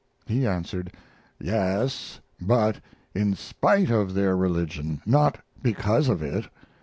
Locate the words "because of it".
5.61-6.47